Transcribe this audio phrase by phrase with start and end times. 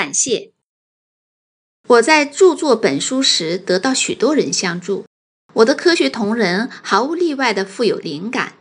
[0.00, 0.52] 感谢。
[1.86, 5.04] 我在著作本书时得到许多人相助，
[5.52, 8.54] 我的科学同仁毫无例外的富有灵感。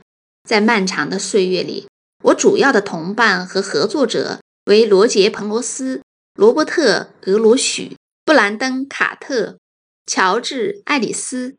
[0.44, 1.88] 在漫长的岁月里，
[2.26, 6.02] 我主要的同伴和合作者为罗杰·彭罗斯、
[6.36, 7.96] 罗伯特·俄罗许、
[8.26, 9.60] 布兰登·卡特、
[10.06, 11.56] 乔治·爱丽丝、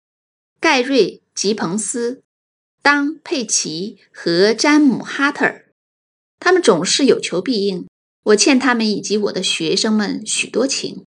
[0.60, 2.22] 盖瑞·吉彭斯、
[2.82, 5.72] 当·佩奇和詹姆·哈特尔。
[6.38, 7.86] 他们总是有求必应，
[8.24, 11.04] 我欠他们以及我的学生们许多情。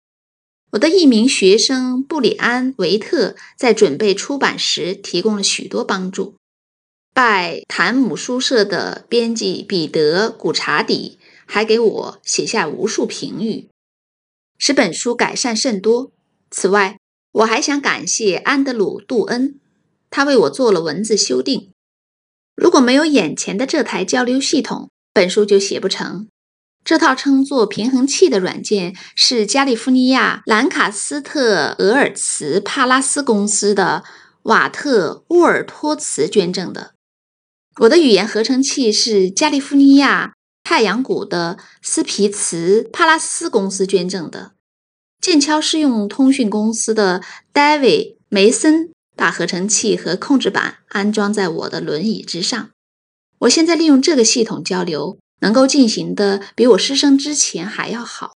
[0.72, 6.36] 我的一名学生布里安·维特在准备出版时提供了许多帮助。
[7.12, 13.68] 拜坦姆书社的编辑彼得·古查底还给我写下无数评语，
[14.58, 16.12] 使本书改善甚多。
[16.52, 16.98] 此外，
[17.32, 19.58] 我还想感谢安德鲁·杜恩，
[20.08, 21.72] 他为我做了文字修订。
[22.54, 26.28] 如果没有眼前的这台交流系统，本书就写不成。
[26.84, 34.02] 这套称作平衡器的软件是加利福尼亚兰卡斯特俄尔茨帕拉斯公司的
[34.44, 36.94] 瓦特沃尔托茨捐赠的。
[37.80, 44.52] 我的语言合成器是加利福尼亚太阳谷的斯皮茨帕拉斯公司捐赠的。
[45.20, 52.70] 剑桥适用通讯公司的戴维梅森把合成器和控制板安装在我的轮椅之上。
[53.40, 55.18] 我现在利用这个系统交流。
[55.40, 58.32] 能够进行的比我师生之前还要好。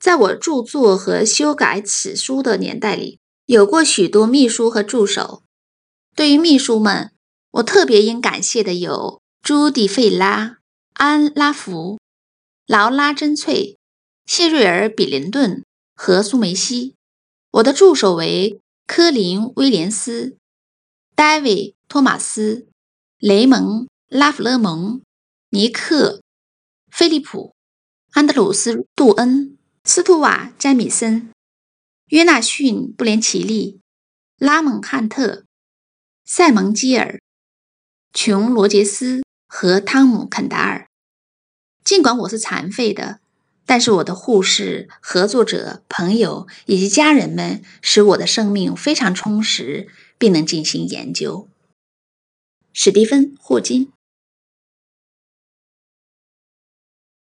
[0.00, 5.42] 在我著作和修改此书的年代里，有过许多秘书和助手。
[6.16, 7.12] 对于秘书们，
[7.52, 10.58] 我特别应感谢的有朱迪·费拉、
[10.94, 11.98] 安拉福、
[12.66, 13.78] 劳拉·珍翠、
[14.26, 16.94] 谢瑞尔·比林顿和苏梅西。
[17.52, 20.36] 我的助手为科林·威廉斯、
[21.14, 21.50] 戴维·
[21.88, 22.66] 托马斯、
[23.18, 25.00] 雷蒙·拉弗勒蒙。
[25.54, 26.14] 尼克·
[26.90, 27.54] 菲利普、
[28.12, 31.30] 安德鲁斯·杜恩、斯图瓦·詹米森、
[32.06, 33.78] 约纳逊·布连奇利、
[34.38, 35.44] 拉蒙·汉特、
[36.24, 37.20] 塞蒙·基尔、
[38.14, 40.88] 琼·罗杰斯和汤姆·肯达尔。
[41.84, 43.20] 尽管我是残废的，
[43.66, 49.86] 但是我的护士、合作者、朋友以及家人们使我的生命非常充实，
[50.16, 51.50] 并能进行研究。
[52.72, 53.92] 史蒂芬·霍金。